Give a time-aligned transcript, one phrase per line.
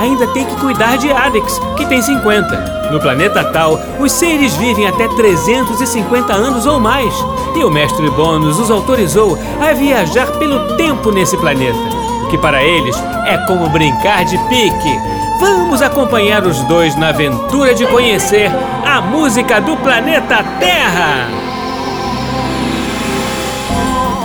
[0.00, 2.88] ainda tem que cuidar de Alex, que tem 50.
[2.90, 7.14] No planeta Tal, os seres vivem até 350 anos ou mais.
[7.54, 11.78] E o mestre Bônus os autorizou a viajar pelo tempo nesse planeta,
[12.24, 14.98] o que para eles é como brincar de pique.
[15.38, 18.50] Vamos acompanhar os dois na aventura de conhecer
[18.84, 21.28] a música do planeta Terra!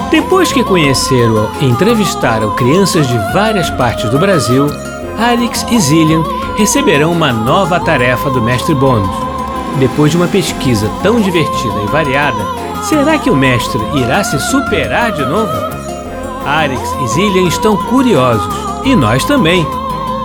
[0.09, 4.67] Depois que conheceram e entrevistaram crianças de várias partes do Brasil,
[5.17, 6.23] Alex e Zillian
[6.57, 9.15] receberão uma nova tarefa do mestre Bônus.
[9.79, 12.43] Depois de uma pesquisa tão divertida e variada,
[12.83, 15.51] será que o mestre irá se superar de novo?
[16.45, 19.65] Alex e Zillian estão curiosos, e nós também.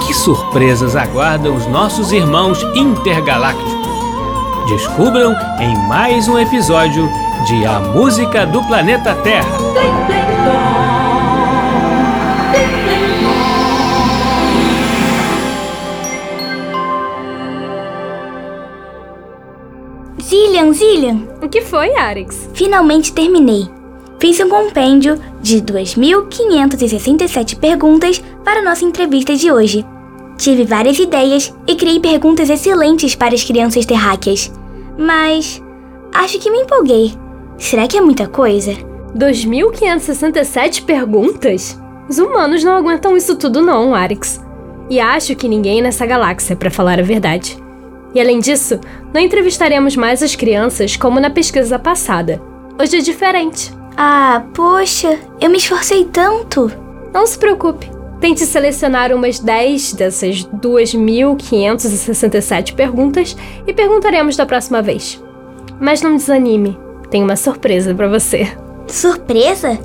[0.00, 3.72] Que surpresas aguardam os nossos irmãos intergalácticos?
[4.68, 7.08] Descubram em mais um episódio
[7.46, 10.19] de A Música do Planeta Terra.
[21.42, 22.48] O que foi, Arix?
[22.54, 23.68] finalmente terminei.
[24.18, 29.84] Fiz um compêndio de 2.567 perguntas para nossa entrevista de hoje.
[30.38, 34.50] Tive várias ideias e criei perguntas excelentes para as crianças terráqueas.
[34.96, 35.62] Mas
[36.14, 37.12] acho que me empolguei.
[37.58, 38.72] Será que é muita coisa?
[39.14, 41.78] 2.567 perguntas?
[42.08, 44.40] Os humanos não aguentam isso tudo não, Arix.
[44.88, 47.58] E acho que ninguém nessa galáxia, para falar a verdade.
[48.14, 48.80] E além disso,
[49.12, 52.40] não entrevistaremos mais as crianças como na pesquisa passada.
[52.80, 53.70] Hoje é diferente.
[53.96, 56.72] Ah, poxa, eu me esforcei tanto.
[57.12, 57.90] Não se preocupe.
[58.20, 65.22] Tente selecionar umas 10 dessas 2.567 perguntas e perguntaremos da próxima vez.
[65.80, 66.78] Mas não desanime,
[67.10, 68.48] tem uma surpresa para você.
[68.86, 69.78] Surpresa?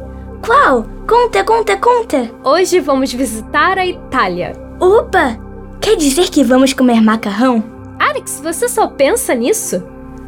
[0.45, 0.85] Qual?
[1.07, 2.31] Conta, conta, conta.
[2.43, 4.53] Hoje vamos visitar a Itália.
[4.79, 5.37] Opa!
[5.79, 7.74] Quer dizer que vamos comer macarrão?
[7.99, 9.83] Alex, você só pensa nisso?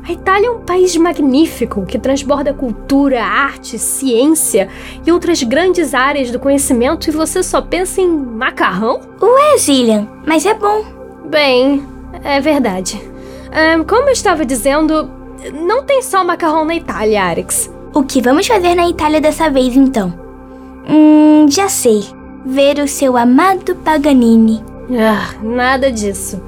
[0.07, 4.69] A Itália é um país magnífico que transborda cultura, arte, ciência
[5.05, 9.01] e outras grandes áreas do conhecimento e você só pensa em macarrão?
[9.21, 10.85] Ué, Zillian, mas é bom.
[11.25, 11.85] Bem,
[12.23, 13.01] é verdade.
[13.51, 15.09] Ahn, como eu estava dizendo,
[15.53, 17.69] não tem só macarrão na Itália, Alex.
[17.93, 20.13] O que vamos fazer na Itália dessa vez, então?
[20.89, 22.05] Hum, já sei.
[22.45, 24.63] Ver o seu amado Paganini.
[24.91, 26.41] Ah, nada disso.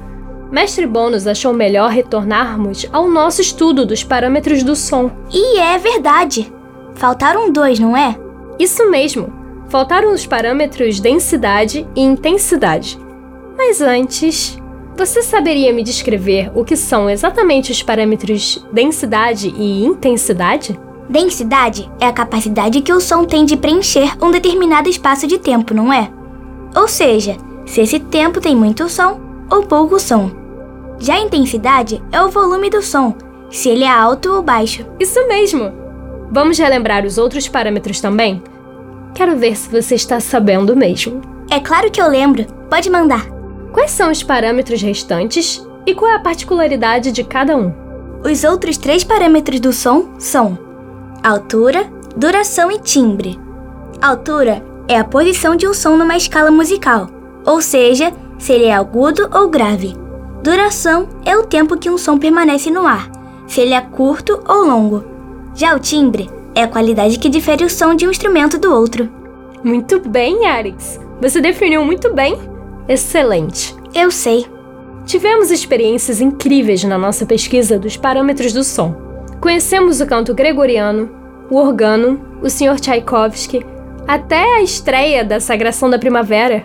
[0.50, 5.10] Mestre Bônus achou melhor retornarmos ao nosso estudo dos parâmetros do som.
[5.32, 6.52] E é verdade.
[6.96, 8.18] Faltaram dois, não é?
[8.58, 9.32] Isso mesmo.
[9.68, 12.98] Faltaram os parâmetros densidade e intensidade.
[13.56, 14.60] Mas antes,
[14.96, 20.78] você saberia me descrever o que são exatamente os parâmetros densidade e intensidade?
[21.08, 25.72] Densidade é a capacidade que o som tem de preencher um determinado espaço de tempo,
[25.72, 26.10] não é?
[26.74, 30.39] Ou seja, se esse tempo tem muito som ou pouco som.
[31.00, 33.14] Já a intensidade é o volume do som,
[33.50, 34.84] se ele é alto ou baixo.
[35.00, 35.72] Isso mesmo!
[36.30, 38.42] Vamos relembrar os outros parâmetros também?
[39.14, 41.22] Quero ver se você está sabendo mesmo.
[41.50, 42.44] É claro que eu lembro.
[42.68, 43.26] Pode mandar.
[43.72, 47.72] Quais são os parâmetros restantes e qual é a particularidade de cada um?
[48.22, 50.58] Os outros três parâmetros do som são
[51.24, 53.40] altura, duração e timbre.
[54.02, 57.08] Altura é a posição de um som numa escala musical,
[57.46, 59.94] ou seja, se ele é agudo ou grave.
[60.42, 63.10] Duração é o tempo que um som permanece no ar,
[63.46, 65.04] se ele é curto ou longo.
[65.54, 69.08] Já o timbre é a qualidade que difere o som de um instrumento do outro.
[69.62, 70.98] Muito bem, Arix.
[71.20, 72.38] Você definiu muito bem.
[72.88, 73.76] Excelente.
[73.94, 74.46] Eu sei.
[75.04, 78.94] Tivemos experiências incríveis na nossa pesquisa dos parâmetros do som.
[79.40, 81.10] Conhecemos o canto gregoriano,
[81.50, 82.80] o organo, o Sr.
[82.80, 83.64] Tchaikovsky,
[84.06, 86.64] até a estreia da Sagração da Primavera,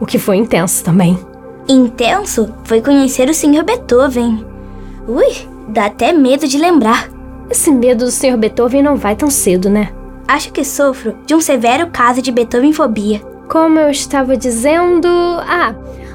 [0.00, 1.18] o que foi intenso também.
[1.68, 3.62] Intenso foi conhecer o Sr.
[3.64, 4.44] Beethoven.
[5.06, 5.32] Ui,
[5.68, 7.08] dá até medo de lembrar.
[7.50, 8.36] Esse medo do Sr.
[8.36, 9.90] Beethoven não vai tão cedo, né?
[10.26, 13.20] Acho que sofro de um severo caso de Beethovenfobia.
[13.48, 15.08] Como eu estava dizendo.
[15.08, 15.74] Ah,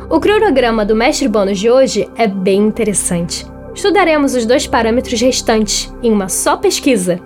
[0.09, 3.45] o cronograma do mestre bônus de hoje é bem interessante.
[3.75, 7.19] Estudaremos os dois parâmetros restantes em uma só pesquisa,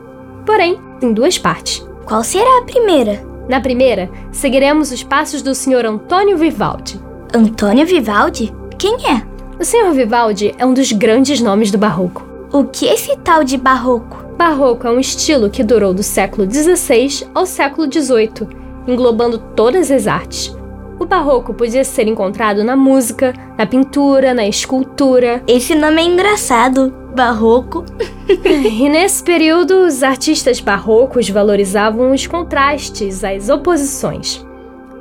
[0.46, 1.88] porém em duas partes.
[2.06, 3.24] Qual será a primeira?
[3.48, 5.86] Na primeira, seguiremos os passos do Sr.
[5.86, 7.00] Antônio Vivaldi.
[7.34, 8.54] Antônio Vivaldi?
[8.78, 9.26] Quem é?
[9.58, 9.94] O Sr.
[9.94, 12.28] Vivaldi é um dos grandes nomes do barroco.
[12.52, 14.22] O que é esse tal de barroco?
[14.38, 18.50] Barroco é um estilo que durou do século XVI ao século XVIII,
[18.86, 20.54] englobando todas as artes.
[21.00, 25.42] O barroco podia ser encontrado na música, na pintura, na escultura.
[25.48, 26.94] Esse nome é engraçado.
[27.16, 27.86] Barroco.
[28.44, 34.46] e nesse período, os artistas barrocos valorizavam os contrastes, as oposições.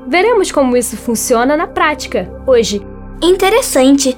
[0.07, 2.85] Veremos como isso funciona na prática, hoje.
[3.23, 4.17] Interessante.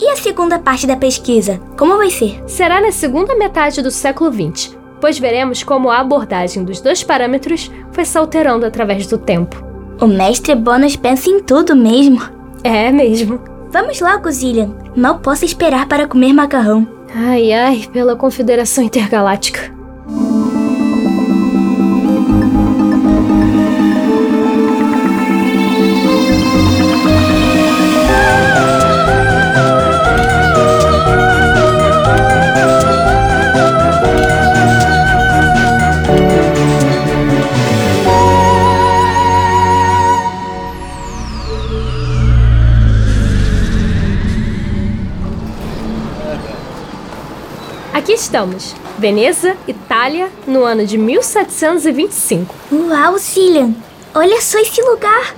[0.00, 2.42] E a segunda parte da pesquisa, como vai ser?
[2.46, 7.70] Será na segunda metade do século XX, pois veremos como a abordagem dos dois parâmetros
[7.92, 9.62] foi se alterando através do tempo.
[10.00, 12.20] O mestre Bonas pensa em tudo mesmo.
[12.64, 13.38] É mesmo.
[13.70, 14.74] Vamos logo, Zillian.
[14.96, 16.86] Mal posso esperar para comer macarrão.
[17.14, 19.72] Ai, ai, pela Confederação Intergaláctica.
[48.22, 52.54] Estamos, Veneza, Itália, no ano de 1725.
[52.70, 53.74] Uau, Cillian!
[54.14, 55.34] Olha só esse lugar!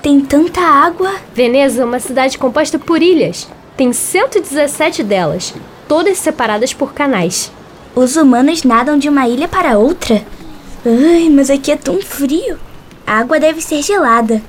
[0.00, 1.12] Tem tanta água!
[1.34, 3.48] Veneza é uma cidade composta por ilhas.
[3.76, 5.52] Tem 117 delas,
[5.88, 7.50] todas separadas por canais.
[7.94, 10.22] Os humanos nadam de uma ilha para outra?
[10.86, 12.56] Ai, mas aqui é tão frio!
[13.04, 14.40] A água deve ser gelada.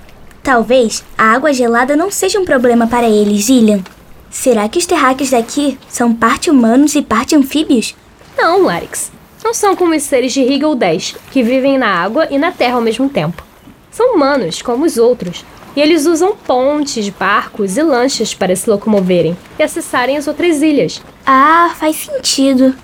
[0.44, 3.82] Talvez a água gelada não seja um problema para eles, Gillian.
[4.30, 7.96] Será que os terráqueos daqui são parte humanos e parte anfíbios?
[8.38, 9.12] Não, Arix.
[9.44, 12.76] Não são como os seres de Rigel 10, que vivem na água e na terra
[12.76, 13.44] ao mesmo tempo.
[13.90, 15.44] São humanos, como os outros,
[15.76, 21.02] e eles usam pontes, barcos e lanchas para se locomoverem e acessarem as outras ilhas.
[21.26, 22.76] Ah, faz sentido.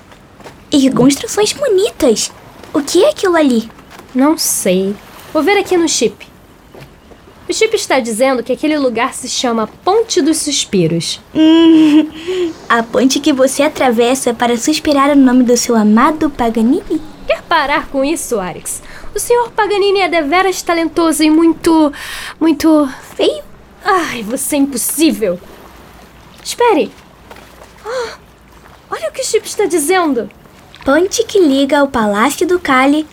[0.72, 2.32] E construções bonitas.
[2.74, 3.70] O que é aquilo ali?
[4.14, 4.96] Não sei.
[5.32, 6.28] Vou ver aqui no chip.
[7.48, 11.22] O chip está dizendo que aquele lugar se chama Ponte dos Suspiros.
[11.34, 12.10] Hum,
[12.68, 17.00] a ponte que você atravessa para suspirar o nome do seu amado Paganini?
[17.28, 18.82] Quer parar com isso, Arix?
[19.14, 21.94] O senhor Paganini é deveras talentoso e muito.
[22.40, 22.90] muito.
[23.16, 23.44] feio?
[23.84, 25.40] Ai, você é impossível!
[26.44, 26.92] Espere!
[27.86, 28.10] Oh,
[28.90, 30.28] olha o que o chip está dizendo!
[30.84, 33.06] Ponte que liga o Palácio do Cali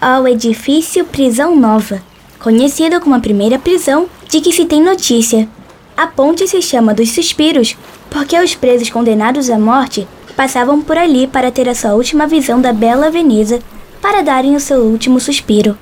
[0.00, 2.02] ao edifício Prisão Nova
[2.46, 5.48] conhecido como a primeira prisão de que se tem notícia.
[5.96, 7.76] A ponte se chama dos Suspiros
[8.08, 10.06] porque os presos condenados à morte
[10.36, 13.58] passavam por ali para ter a sua última visão da bela Veneza
[14.00, 15.76] para darem o seu último suspiro.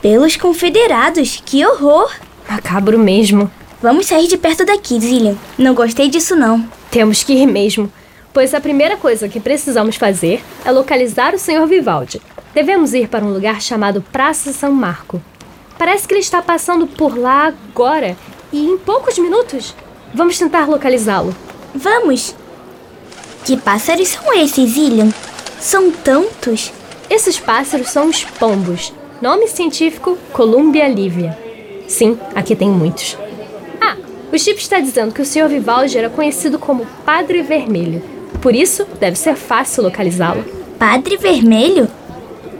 [0.00, 2.10] Pelos confederados, que horror!
[2.48, 3.50] Macabro mesmo.
[3.82, 5.36] Vamos sair de perto daqui, Zillian.
[5.58, 6.66] Não gostei disso não.
[6.90, 7.92] Temos que ir mesmo,
[8.32, 11.66] pois a primeira coisa que precisamos fazer é localizar o Sr.
[11.66, 12.22] Vivaldi.
[12.54, 15.20] Devemos ir para um lugar chamado Praça São Marco.
[15.78, 18.16] Parece que ele está passando por lá agora
[18.52, 19.74] e em poucos minutos.
[20.14, 21.34] Vamos tentar localizá-lo.
[21.74, 22.34] Vamos!
[23.44, 25.12] Que pássaros são esses, Ilian?
[25.60, 26.72] São tantos!
[27.10, 28.92] Esses pássaros são os pombos.
[29.20, 31.36] Nome científico: Columbia livia.
[31.88, 33.18] Sim, aqui tem muitos.
[33.80, 33.96] Ah,
[34.32, 35.48] o chip está dizendo que o Sr.
[35.48, 38.02] Vivaldi era conhecido como Padre Vermelho.
[38.40, 40.44] Por isso, deve ser fácil localizá-lo.
[40.78, 41.88] Padre Vermelho?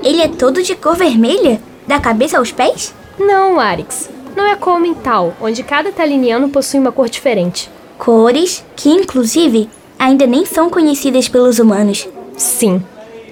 [0.03, 1.61] Ele é todo de cor vermelha?
[1.87, 2.95] Da cabeça aos pés?
[3.19, 4.11] Não, Arix.
[4.37, 7.71] Não é como em tal, onde cada taliniano possui uma cor diferente.
[7.99, 9.69] Cores que, inclusive,
[9.99, 12.09] ainda nem são conhecidas pelos humanos.
[12.37, 12.83] Sim.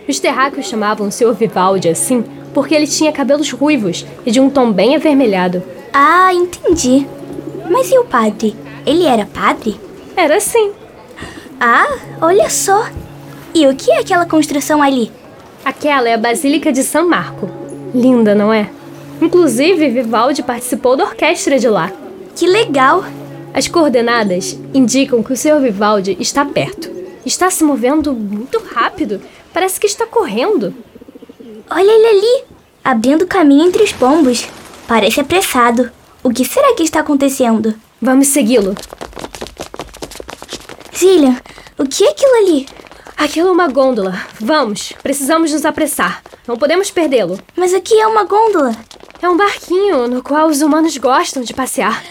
[0.09, 1.33] Os terráqueos chamavam o Sr.
[1.35, 5.63] Vivaldi assim porque ele tinha cabelos ruivos e de um tom bem avermelhado.
[5.93, 7.07] Ah, entendi.
[7.71, 8.55] Mas e o padre?
[8.87, 9.81] Ele era padre?
[10.17, 10.73] Era sim.
[11.61, 12.87] Ah, olha só.
[13.55, 15.11] E o que é aquela construção ali?
[15.65, 17.49] Aquela é a Basílica de São Marco.
[17.95, 18.69] Linda, não é?
[19.23, 21.93] Inclusive, Vivaldi participou da orquestra de lá.
[22.35, 23.05] Que legal!
[23.55, 25.61] As coordenadas indicam que o Sr.
[25.61, 26.91] Vivaldi está perto.
[27.25, 29.21] Está se movendo muito rápido.
[29.55, 30.75] Parece que está correndo.
[31.71, 32.45] Olha ele ali,
[32.83, 34.49] abrindo caminho entre os pombos.
[34.89, 35.93] Parece apressado.
[36.25, 37.77] O que será que está acontecendo?
[38.01, 38.75] Vamos segui-lo.
[40.97, 41.37] Zillian,
[41.79, 42.67] o que é aquilo ali?
[43.17, 44.15] Aquilo é uma gôndola.
[44.41, 46.23] Vamos, precisamos nos apressar.
[46.47, 47.39] Não podemos perdê-lo.
[47.57, 48.75] Mas aqui é uma gôndola.
[49.21, 52.03] É um barquinho no qual os humanos gostam de passear.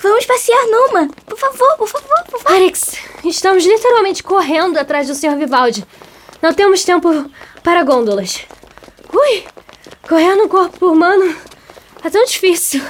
[0.00, 1.08] Vamos passear numa.
[1.26, 2.56] Por favor, por favor, por favor.
[2.56, 2.94] Arix,
[3.24, 5.36] estamos literalmente correndo atrás do Sr.
[5.36, 5.84] Vivaldi.
[6.42, 7.30] Não temos tempo
[7.62, 8.40] para gôndolas.
[9.12, 9.44] Ui,
[10.08, 11.36] correr no corpo humano
[12.02, 12.82] é tão difícil.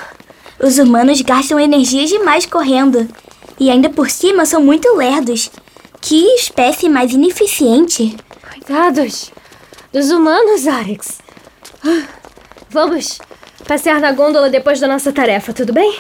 [0.63, 3.09] Os humanos gastam energia demais correndo.
[3.59, 5.51] E ainda por cima são muito lerdos.
[6.01, 8.17] Que espécie mais ineficiente.
[8.49, 9.31] Coitados
[9.93, 11.19] dos humanos, Arix.
[11.85, 12.07] Ah,
[12.71, 13.19] Vamos
[13.67, 15.99] passear na gôndola depois da nossa tarefa, tudo bem?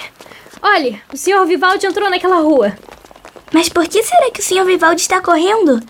[0.62, 2.76] Olhe, o senhor Vivaldi entrou naquela rua.
[3.52, 4.64] Mas por que será que o Sr.
[4.64, 5.80] Vivaldi está correndo?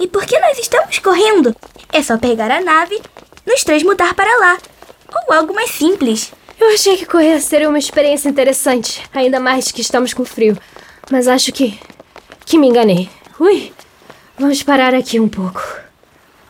[0.00, 1.54] E por que nós estamos correndo?
[1.92, 3.00] É só pegar a nave,
[3.46, 4.58] nos transmutar para lá.
[5.28, 6.32] Ou algo mais simples.
[6.58, 10.58] Eu achei que correr seria uma experiência interessante, ainda mais que estamos com frio.
[11.12, 11.78] Mas acho que.
[12.44, 13.08] que me enganei.
[13.38, 13.72] Ui,
[14.38, 15.60] vamos parar aqui um pouco.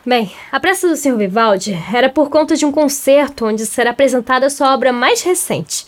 [0.05, 1.17] Bem, a pressa do Sr.
[1.17, 5.87] Vivaldi era por conta de um concerto onde será apresentada sua obra mais recente.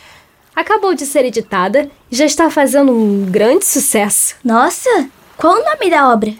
[0.55, 4.37] Acabou de ser editada e já está fazendo um grande sucesso.
[4.43, 6.33] Nossa, qual o nome da obra?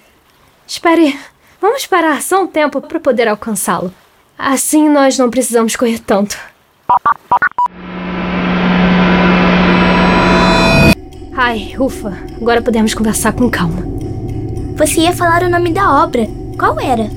[0.67, 1.19] Espere,
[1.61, 3.93] vamos parar só um tempo para poder alcançá-lo.
[4.39, 6.39] Assim nós não precisamos correr tanto.
[11.37, 13.96] Ai, ufa, agora podemos conversar com calma.
[14.77, 16.29] Você ia falar o nome da obra.
[16.59, 17.11] Qual era?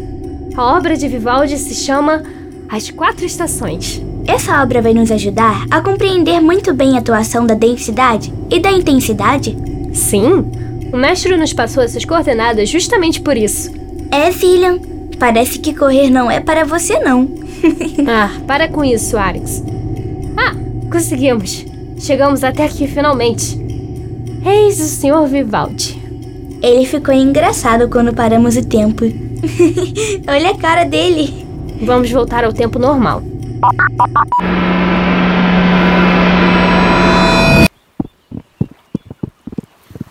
[0.55, 2.23] A obra de Vivaldi se chama
[2.69, 4.01] As Quatro Estações.
[4.25, 8.71] Essa obra vai nos ajudar a compreender muito bem a atuação da densidade e da
[8.71, 9.57] intensidade?
[9.93, 10.49] Sim,
[10.93, 13.71] o mestre nos passou essas coordenadas justamente por isso.
[14.09, 14.79] É, William.
[15.19, 17.27] Parece que correr não é para você, não.
[18.07, 19.61] Ah, para com isso, Arix.
[20.37, 20.55] Ah,
[20.89, 21.65] conseguimos.
[21.97, 23.59] Chegamos até aqui finalmente.
[24.45, 25.27] Eis o Sr.
[25.27, 25.98] Vivaldi.
[26.61, 29.05] Ele ficou engraçado quando paramos o tempo.
[30.27, 31.47] Olha a cara dele.
[31.81, 33.23] Vamos voltar ao tempo normal.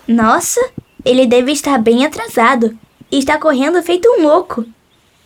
[0.07, 0.61] Nossa,
[1.05, 2.77] ele deve estar bem atrasado.
[3.13, 4.65] E está correndo feito um louco.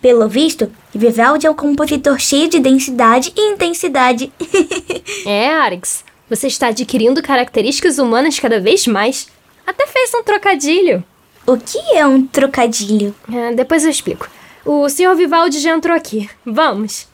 [0.01, 4.31] Pelo visto, Vivaldi é um compositor cheio de densidade e intensidade.
[5.25, 9.27] É, Arix, você está adquirindo características humanas cada vez mais.
[9.65, 11.03] Até fez um trocadilho.
[11.45, 13.13] O que é um trocadilho?
[13.29, 14.29] Ah, depois eu explico.
[14.65, 15.15] O Sr.
[15.15, 16.29] Vivaldi já entrou aqui.
[16.45, 17.07] Vamos.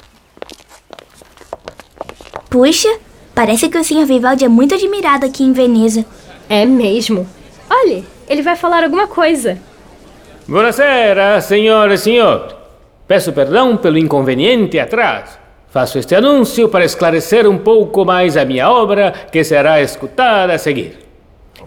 [2.50, 2.90] Puxa,
[3.34, 4.06] parece que o Sr.
[4.06, 6.06] Vivaldi é muito admirado aqui em Veneza.
[6.48, 7.28] É mesmo.
[7.70, 9.58] Olhe, ele vai falar alguma coisa.
[10.48, 12.56] Buonasera, senhora e senhor.
[13.08, 15.38] Peço perdão pelo inconveniente atraso.
[15.70, 20.58] Faço este anúncio para esclarecer um pouco mais a minha obra, que será escutada a
[20.58, 21.09] seguir.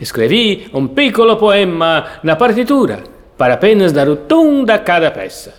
[0.02, 3.04] Escrevi um piccolo poema na partitura,
[3.38, 5.54] para apenas dar o tom da cada peça,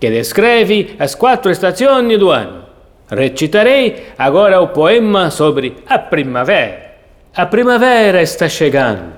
[0.00, 2.64] que descreve as quatro estações do ano.
[3.08, 6.96] Recitarei agora o poema sobre a primavera.
[7.32, 9.12] A primavera está chegando.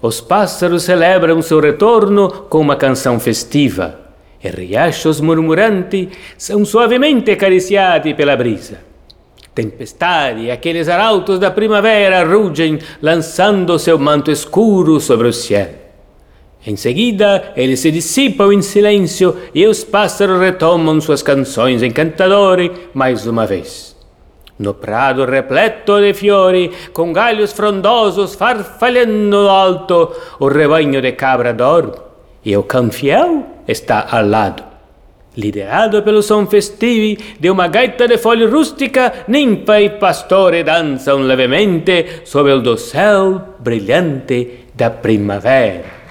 [0.00, 4.00] Os pássaros celebram seu retorno com uma canção festiva,
[4.42, 8.78] e riachos murmurantes são suavemente acariciati pela brisa.
[9.54, 15.68] Tempestade aqueles arautos da primavera rugem, lançando seu manto escuro sobre o céu.
[16.66, 23.26] Em seguida, eles se dissipam em silêncio e os pássaros retomam suas canções encantadoras mais
[23.26, 23.94] uma vez.
[24.58, 31.94] No prado repleto de fiori, com galhos frondosos farfalhando alto, o rebanho de cabra dorme
[32.44, 34.71] e o cão fiel está ao lado.
[35.34, 42.20] Liderado pelo som festivo de uma gaita de folha rústica, ninfa e pastore dançam levemente
[42.24, 46.02] sobre o dossel brilhante da primavera.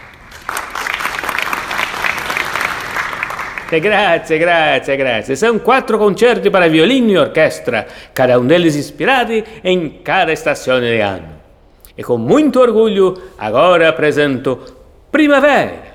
[3.70, 5.36] Grazie, grazie, grazie.
[5.38, 9.32] São quatro concerti para violino e orquestra, cada um deles inspirado
[9.64, 11.30] em cada estação de ano.
[11.96, 14.60] E com muito orgulho, agora apresento
[15.12, 15.91] Primavera.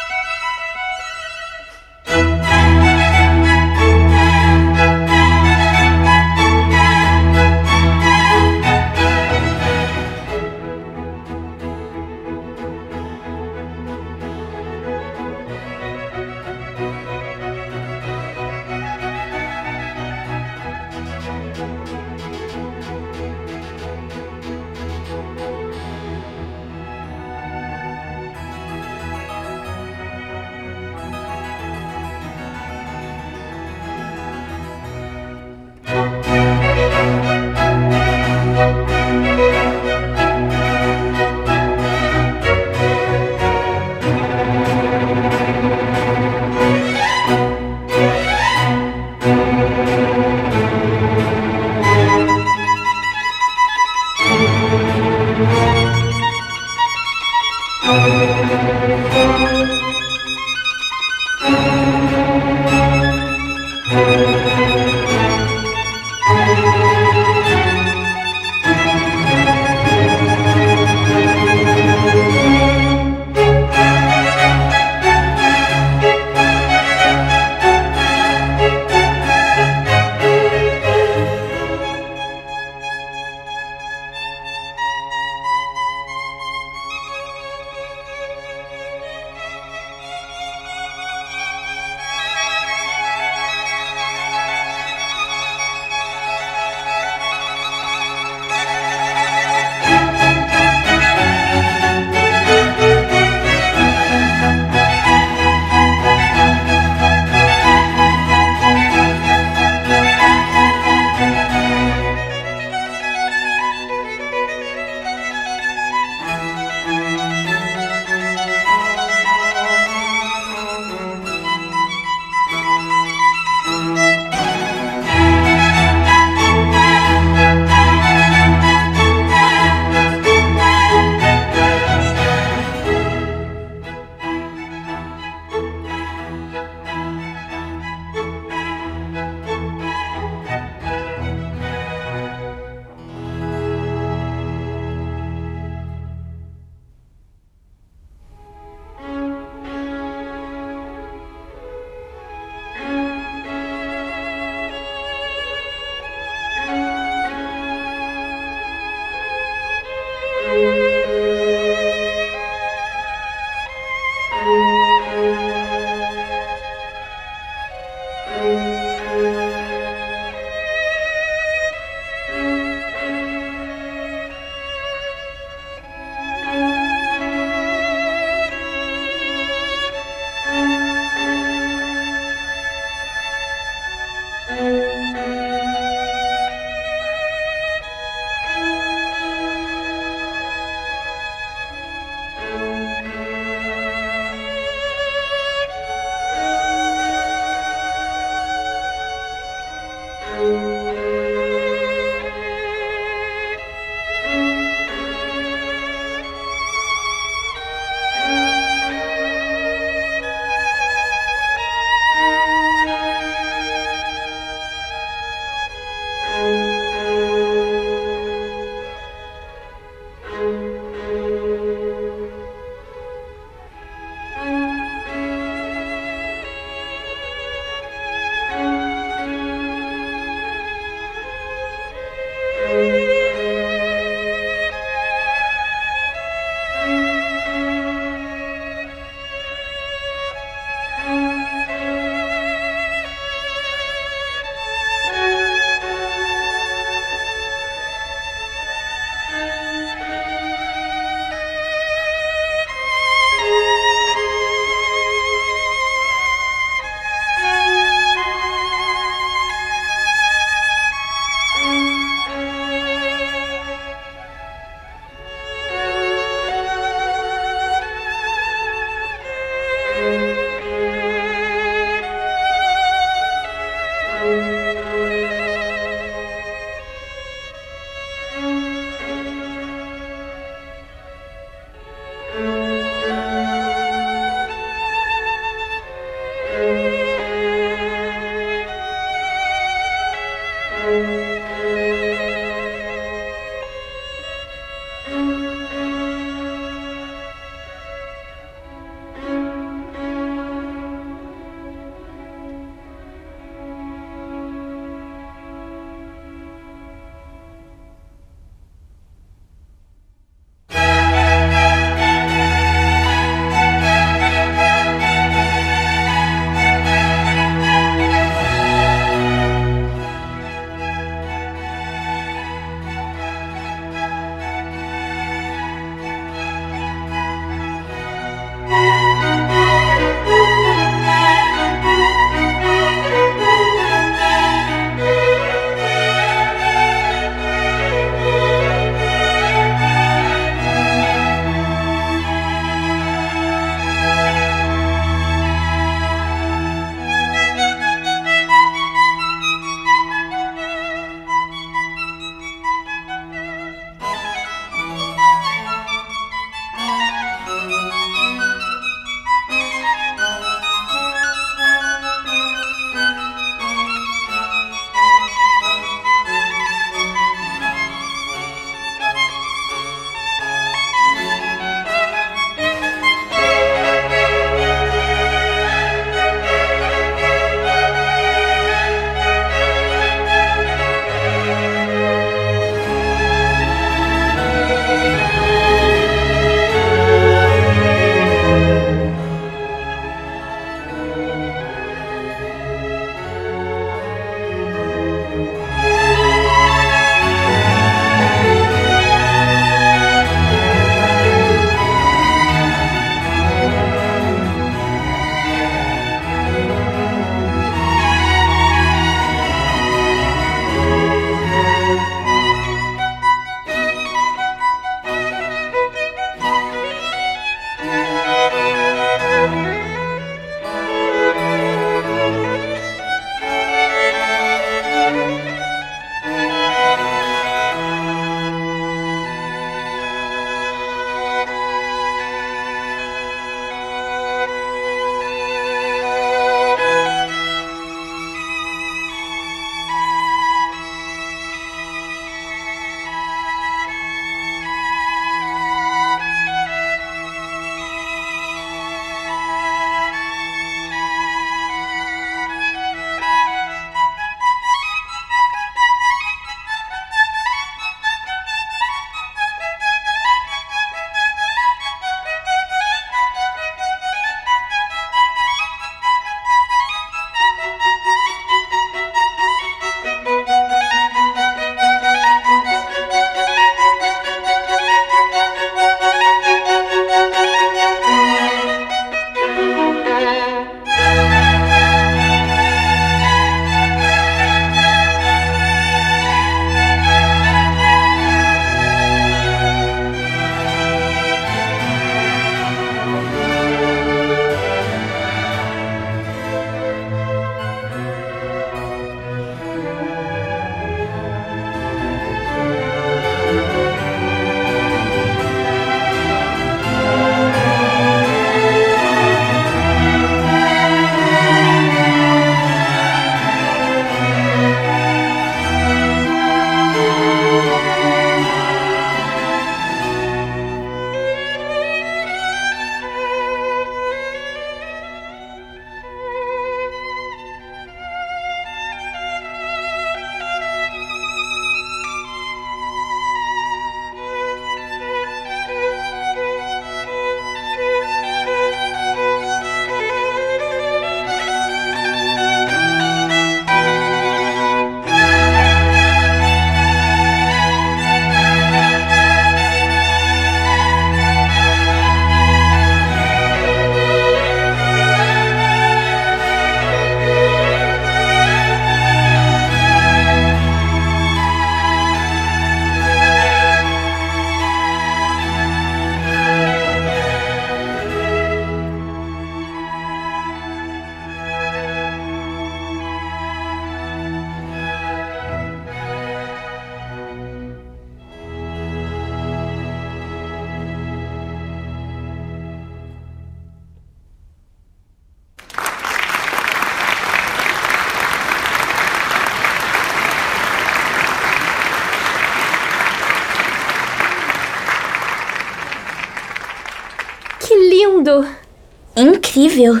[599.54, 600.00] Incrível!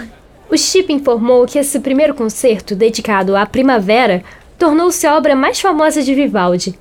[0.50, 4.24] O Chip informou que esse primeiro concerto, dedicado à primavera,
[4.58, 6.76] tornou-se a obra mais famosa de Vivaldi.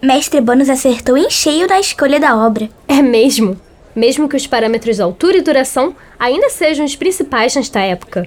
[0.00, 2.70] Mestre Bônus acertou em cheio na escolha da obra.
[2.88, 3.60] É mesmo?
[3.94, 8.26] Mesmo que os parâmetros altura e duração ainda sejam os principais nesta época.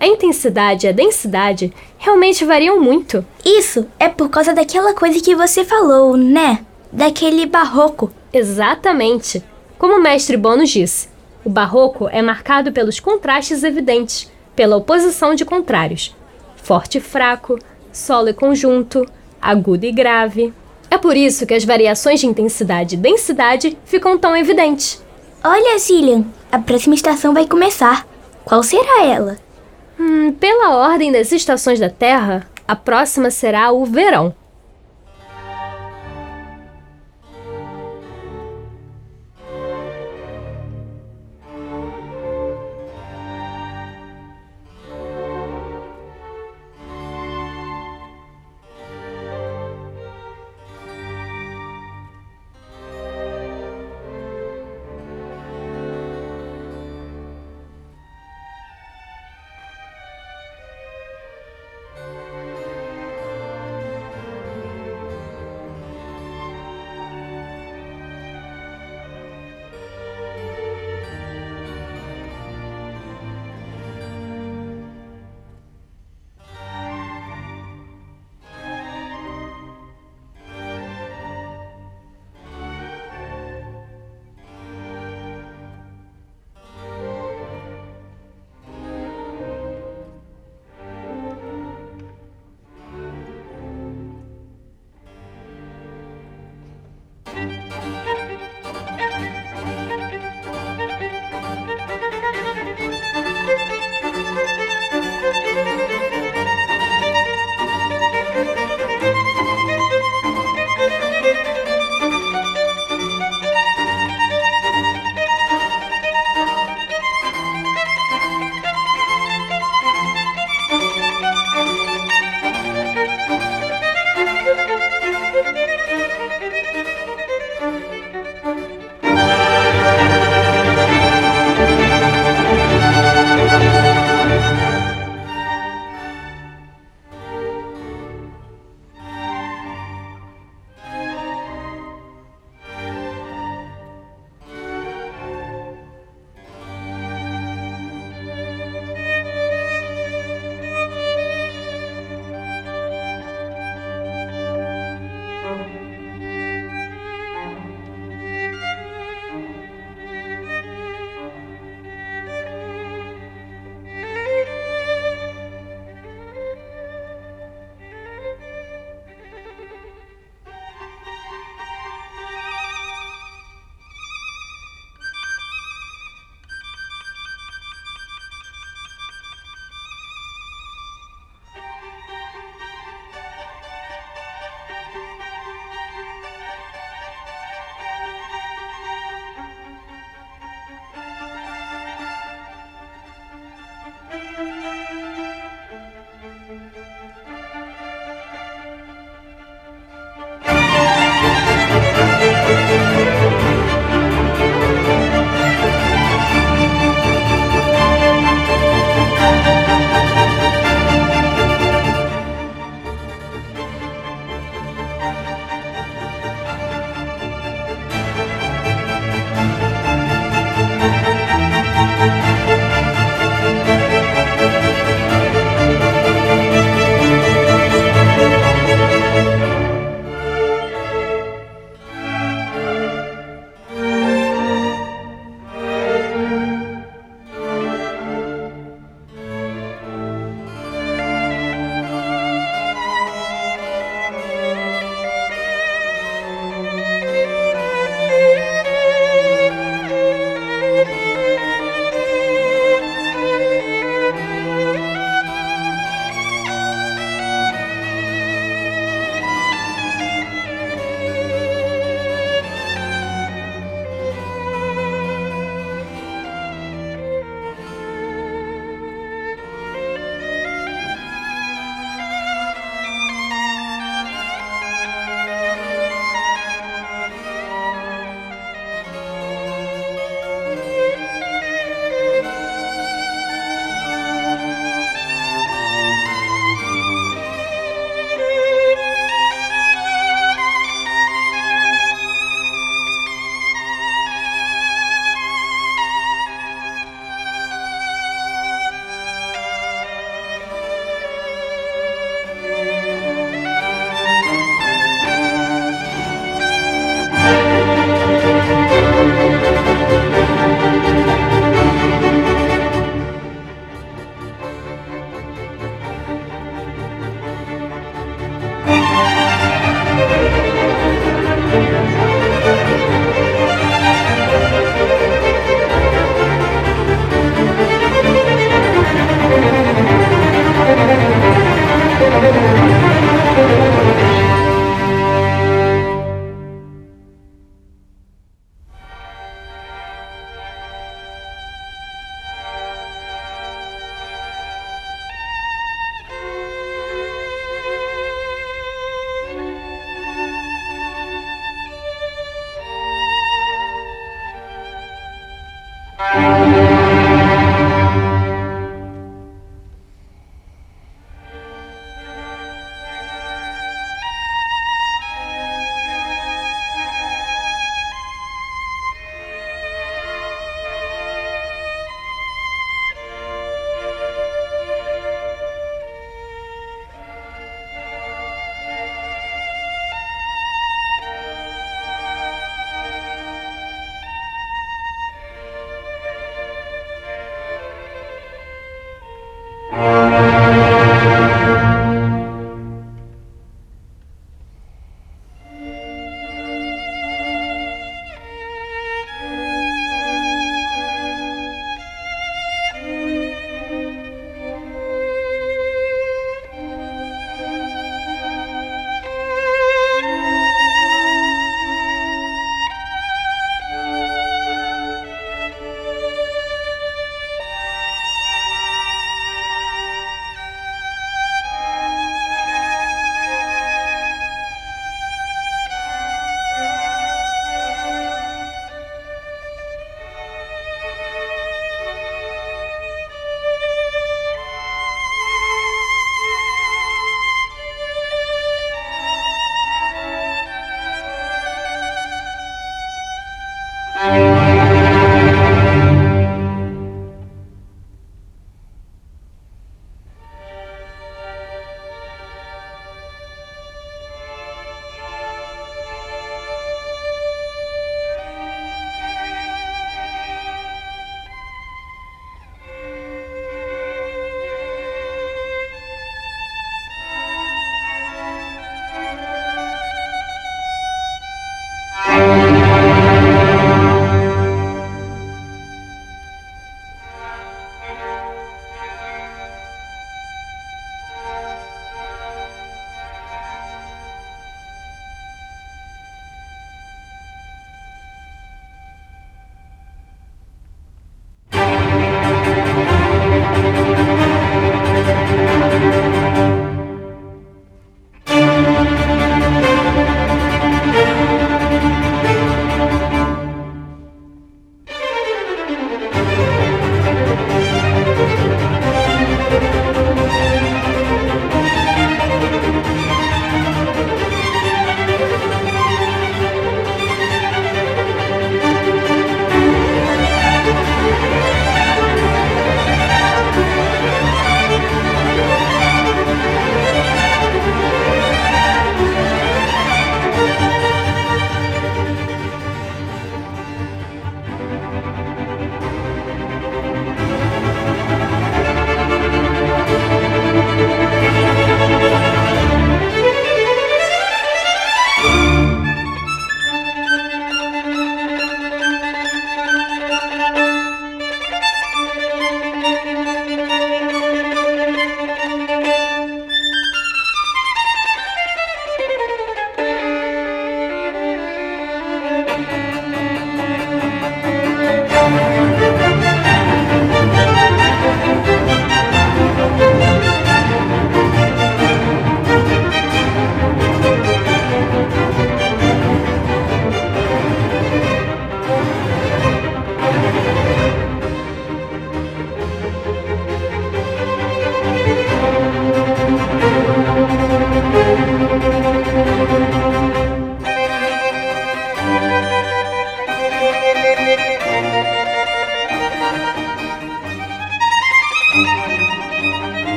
[0.00, 3.22] A intensidade e a densidade realmente variam muito.
[3.44, 6.60] Isso é por causa daquela coisa que você falou, né?
[6.90, 8.10] Daquele barroco.
[8.32, 9.44] Exatamente.
[9.78, 11.08] Como o mestre Bônus disse,
[11.48, 16.14] o barroco é marcado pelos contrastes evidentes, pela oposição de contrários.
[16.56, 17.58] Forte e fraco,
[17.90, 19.06] solo e conjunto,
[19.40, 20.52] agudo e grave.
[20.90, 25.02] É por isso que as variações de intensidade e densidade ficam tão evidentes.
[25.42, 28.06] Olha, Zillian, a próxima estação vai começar.
[28.44, 29.38] Qual será ela?
[29.98, 34.34] Hum, pela ordem das estações da Terra, a próxima será o verão.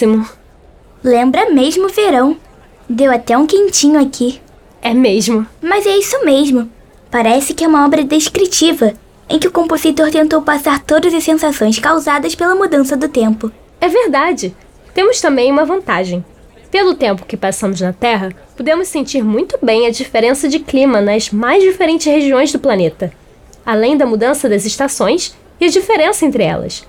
[0.00, 0.26] Belíssimo.
[1.04, 2.36] Lembra mesmo o verão.
[2.88, 4.40] Deu até um quentinho aqui.
[4.80, 5.46] É mesmo.
[5.60, 6.70] Mas é isso mesmo.
[7.10, 8.94] Parece que é uma obra descritiva,
[9.28, 13.52] em que o compositor tentou passar todas as sensações causadas pela mudança do tempo.
[13.80, 14.54] É verdade.
[14.94, 16.24] Temos também uma vantagem.
[16.70, 21.30] Pelo tempo que passamos na Terra, podemos sentir muito bem a diferença de clima nas
[21.30, 23.12] mais diferentes regiões do planeta,
[23.66, 26.86] além da mudança das estações e a diferença entre elas.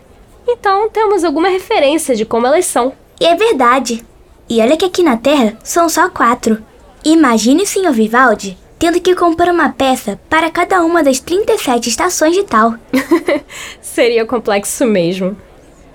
[0.47, 2.93] Então temos alguma referência de como elas são.
[3.21, 4.03] E é verdade.
[4.49, 6.57] E olha que aqui na Terra são só quatro.
[7.05, 7.91] Imagine o Sr.
[7.91, 12.73] Vivaldi tendo que compor uma peça para cada uma das 37 estações de tal.
[13.79, 15.37] Seria complexo mesmo.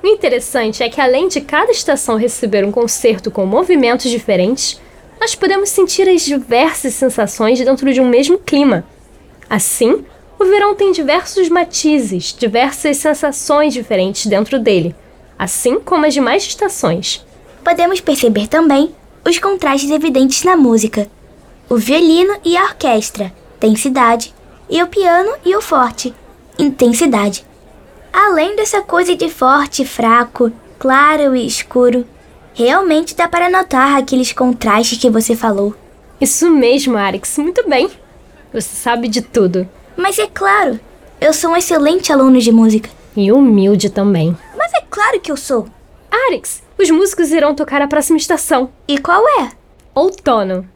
[0.00, 4.80] O interessante é que, além de cada estação receber um concerto com movimentos diferentes,
[5.20, 8.84] nós podemos sentir as diversas sensações dentro de um mesmo clima.
[9.50, 10.04] Assim,
[10.38, 14.94] o verão tem diversos matizes, diversas sensações diferentes dentro dele,
[15.38, 17.24] assim como as demais estações.
[17.64, 21.08] Podemos perceber também os contrastes evidentes na música.
[21.68, 24.32] o violino e a orquestra, densidade,
[24.70, 26.14] e o piano e o forte,
[26.58, 27.44] intensidade.
[28.12, 32.06] Além dessa coisa de forte e fraco, claro e escuro,
[32.54, 35.74] realmente dá para notar aqueles contrastes que você falou.
[36.20, 37.90] Isso mesmo, Arix, muito bem.
[38.52, 39.68] Você sabe de tudo.
[39.96, 40.78] Mas é claro,
[41.20, 42.88] eu sou um excelente aluno de música.
[43.16, 44.36] E humilde também.
[44.56, 45.66] Mas é claro que eu sou.
[46.10, 48.70] Arix, os músicos irão tocar a próxima estação.
[48.86, 49.50] E qual é?
[49.94, 50.68] Outono.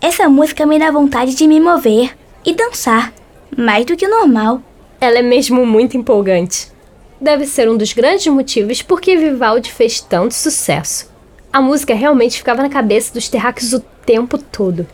[0.00, 3.12] Essa música me dá vontade de me mover e dançar,
[3.54, 4.62] mais do que o normal.
[4.98, 6.72] Ela é mesmo muito empolgante.
[7.20, 11.10] Deve ser um dos grandes motivos por que Vivaldi fez tanto sucesso.
[11.52, 14.86] A música realmente ficava na cabeça dos terráqueos o tempo todo.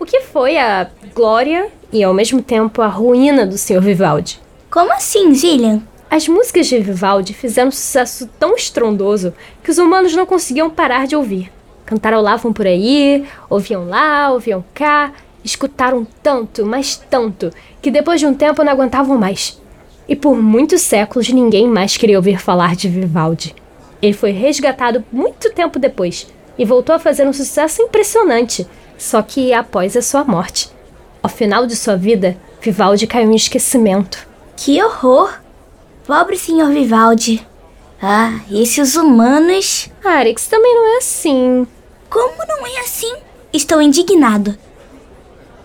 [0.00, 3.80] O que foi a glória e ao mesmo tempo a ruína do Sr.
[3.80, 4.40] Vivaldi?
[4.68, 5.82] Como assim, Zillian?
[6.10, 9.32] As músicas de Vivaldi fizeram um sucesso tão estrondoso
[9.62, 11.52] que os humanos não conseguiam parar de ouvir.
[11.84, 15.12] Cantarolavam por aí, ouviam lá, ouviam cá,
[15.44, 17.50] escutaram tanto, mas tanto,
[17.82, 19.60] que depois de um tempo não aguentavam mais.
[20.08, 23.54] E por muitos séculos ninguém mais queria ouvir falar de Vivaldi.
[24.00, 26.26] Ele foi resgatado muito tempo depois
[26.58, 28.66] e voltou a fazer um sucesso impressionante,
[28.96, 30.70] só que após a sua morte.
[31.22, 34.26] Ao final de sua vida, Vivaldi caiu em esquecimento.
[34.56, 35.40] Que horror!
[36.06, 37.46] Pobre senhor Vivaldi.
[38.00, 39.88] Ah, esses humanos.
[40.04, 41.66] Arix também não é assim.
[42.14, 43.12] Como não é assim?
[43.52, 44.56] Estou indignado.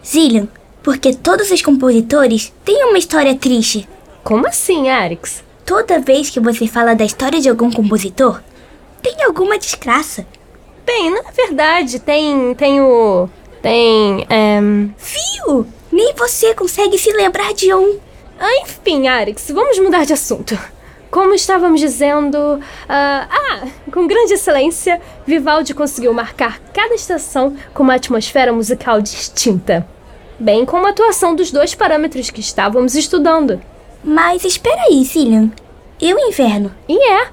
[0.04, 0.48] Zillian,
[0.82, 3.88] porque todos os compositores têm uma história triste.
[4.24, 5.44] Como assim, Arix?
[5.64, 8.42] Toda vez que você fala da história de algum compositor,
[9.00, 10.26] tem alguma desgraça.
[10.84, 12.56] Bem, na verdade, tem.
[12.56, 13.30] tem o.
[13.62, 14.26] tem.
[14.28, 14.60] É...
[14.60, 15.68] Viu?
[15.92, 18.00] Nem você consegue se lembrar de um.
[18.40, 20.58] Ah, enfim, Arix, vamos mudar de assunto.
[21.12, 22.38] Como estávamos dizendo.
[22.38, 29.88] Uh, ah, com grande excelência, Vivaldi conseguiu marcar cada estação com uma atmosfera musical distinta.
[30.40, 33.60] Bem como a atuação dos dois parâmetros que estávamos estudando.
[34.04, 35.52] Mas espera aí, Cillian.
[36.00, 36.74] E o inverno?
[36.88, 37.28] E é.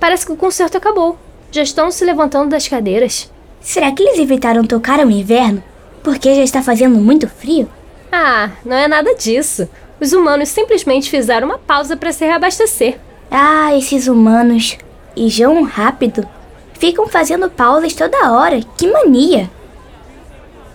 [0.00, 1.16] Parece que o concerto acabou.
[1.52, 3.30] Já estão se levantando das cadeiras.
[3.60, 5.62] Será que eles evitaram tocar o inverno?
[6.02, 7.68] Porque já está fazendo muito frio?
[8.10, 9.68] Ah, não é nada disso.
[10.00, 12.98] Os humanos simplesmente fizeram uma pausa para se reabastecer.
[13.30, 14.76] Ah, esses humanos.
[15.14, 16.26] E João rápido.
[16.74, 18.60] Ficam fazendo pausas toda hora.
[18.76, 19.50] Que mania.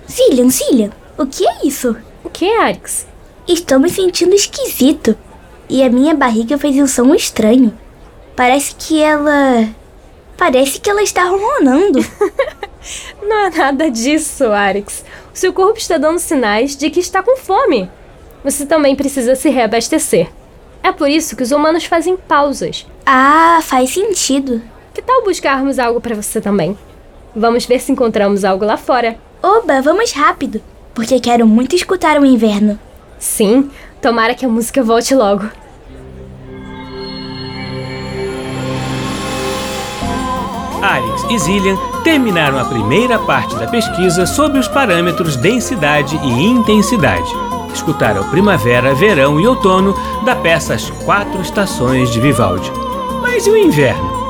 [0.10, 1.96] Zillian, Zillian, o que é isso?
[2.24, 3.08] O que, Arix?
[3.48, 5.18] Estou me sentindo esquisito.
[5.70, 7.78] E a minha barriga fez um som estranho.
[8.36, 9.68] Parece que ela.
[10.38, 12.00] Parece que ela está ronronando.
[13.22, 15.06] Não é nada disso, Arix.
[15.34, 17.90] O seu corpo está dando sinais de que está com fome.
[18.44, 20.30] Você também precisa se reabastecer.
[20.84, 22.86] É por isso que os humanos fazem pausas.
[23.06, 24.62] Ah, faz sentido.
[24.94, 26.78] Que tal buscarmos algo para você também?
[27.34, 29.18] Vamos ver se encontramos algo lá fora.
[29.42, 30.62] Oba, vamos rápido,
[30.94, 32.78] porque quero muito escutar o inverno.
[33.18, 33.72] Sim,
[34.02, 35.50] tomara que a música volte logo.
[40.82, 47.53] Alex e Zillian terminaram a primeira parte da pesquisa sobre os parâmetros densidade e intensidade.
[47.74, 52.72] Escutaram primavera, verão e outono da peça As Quatro Estações de Vivaldi.
[53.22, 54.24] Mas e o inverno?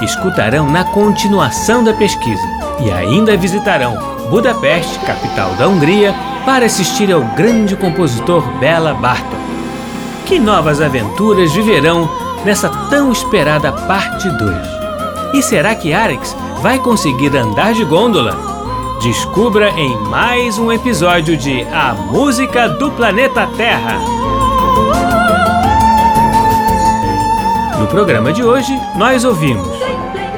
[0.00, 2.42] Escutarão na continuação da pesquisa
[2.80, 3.96] e ainda visitarão
[4.30, 6.14] Budapeste, capital da Hungria,
[6.44, 9.36] para assistir ao grande compositor Bela Bartok.
[10.26, 12.08] Que novas aventuras viverão
[12.44, 14.56] nessa tão esperada parte 2?
[15.34, 18.57] E será que Arix vai conseguir andar de gôndola?
[19.00, 23.94] Descubra em mais um episódio de A Música do Planeta Terra.
[27.78, 29.68] No programa de hoje, nós ouvimos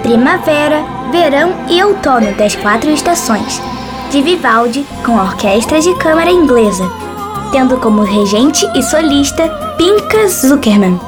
[0.02, 3.62] Primavera, Verão e Outono das Quatro Estações,
[4.10, 6.84] de Vivaldi com Orquestra de Câmara Inglesa,
[7.50, 9.48] tendo como regente e solista
[9.78, 11.00] Pinka Zuckerman.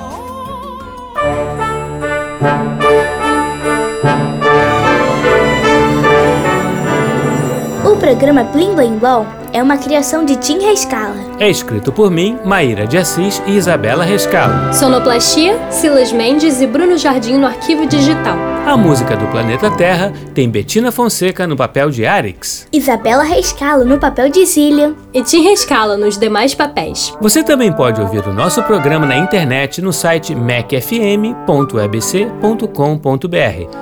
[8.02, 11.31] Programa Blim Blim Blom é uma criação de Tim Rescala.
[11.42, 14.72] É escrito por mim, Maíra de Assis e Isabela Rescala.
[14.72, 18.36] Sonoplastia, Silas Mendes e Bruno Jardim no arquivo digital.
[18.64, 22.68] A música do Planeta Terra tem Betina Fonseca no papel de Arix.
[22.72, 24.94] Isabela Rescalo no papel de Zillian.
[25.12, 27.12] E Tim Rescala nos demais papéis.
[27.20, 31.36] Você também pode ouvir o nosso programa na internet no site macfm.ebc.com.br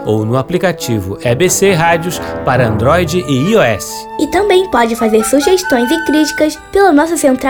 [0.06, 4.08] ou no aplicativo EBC Rádios para Android e iOS.
[4.18, 7.49] E também pode fazer sugestões e críticas pela nossa central